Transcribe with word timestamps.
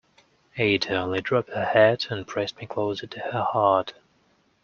Ada 0.57 0.95
only 0.95 1.21
dropped 1.21 1.49
her 1.51 1.63
head 1.63 2.07
and 2.09 2.25
pressed 2.25 2.57
me 2.59 2.65
closer 2.65 3.05
to 3.05 3.19
her 3.19 3.43
heart. 3.43 3.93